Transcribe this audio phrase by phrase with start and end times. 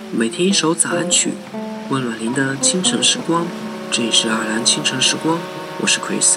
[0.00, 1.32] 每天一首早安曲，
[1.90, 3.44] 温暖您的清晨时光。
[3.90, 5.40] 这里是爱尔兰清晨时光，
[5.80, 6.36] 我是 Chris。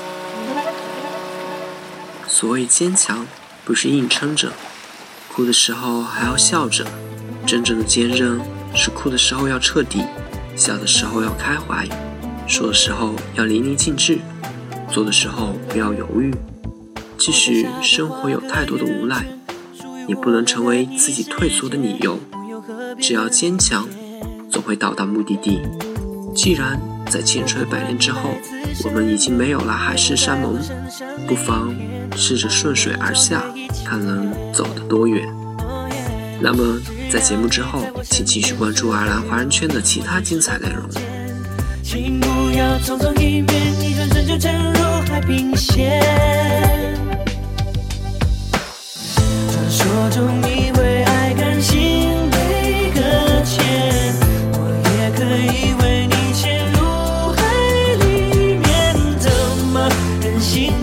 [2.27, 3.27] 所谓坚强，
[3.63, 4.51] 不是硬撑着，
[5.31, 6.87] 哭的时候还要笑着。
[7.45, 8.41] 真正的坚韧，
[8.73, 10.05] 是哭的时候要彻底，
[10.55, 11.87] 笑的时候要开怀，
[12.47, 14.17] 说的时候要淋漓尽致，
[14.89, 16.33] 做的时候不要犹豫。
[17.15, 19.23] 即使生活有太多的无奈，
[20.07, 22.19] 也不能成为自己退缩的理由。
[23.01, 23.89] 只要坚强，
[24.49, 25.59] 总会到达目的地。
[26.35, 28.35] 既然在千锤百炼之后，
[28.85, 30.59] 我们已经没有了海誓山盟，
[31.27, 31.75] 不妨
[32.15, 33.43] 试着顺水而下，
[33.83, 35.27] 看能走得多远。
[36.39, 40.87] 那么，在节目之后，请继续关注爱尔兰华人圈的其他精彩内容。
[41.83, 46.01] 请不要匆匆一面，一转身就沉入海平线。
[49.51, 50.60] 传说中。
[60.41, 60.80] 心。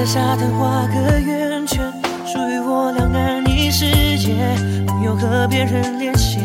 [0.00, 1.78] 在沙滩画个圆圈，
[2.24, 3.84] 属于我两岸一世
[4.16, 4.32] 界，
[4.86, 6.42] 不用和别人连线。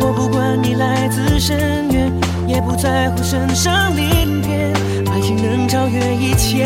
[0.00, 2.10] 我不管你来自深渊，
[2.46, 4.72] 也不在乎身上鳞片，
[5.12, 6.64] 爱情能超越一切。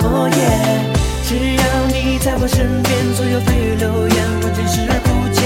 [0.00, 0.80] 哦耶，
[1.22, 5.44] 只要你在我身边，所有蜚语流言完全视而不见。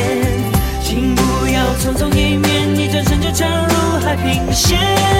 [0.83, 5.20] 请不要匆匆一面，一转身就沉入海平线。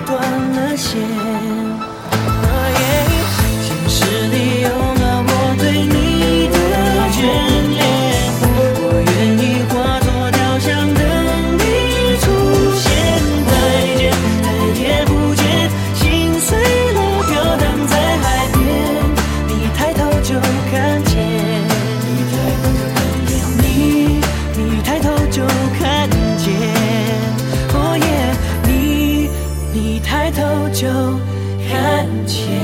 [0.00, 0.20] 断
[0.52, 1.73] 了线。
[30.74, 30.88] 就
[31.68, 32.63] 看见。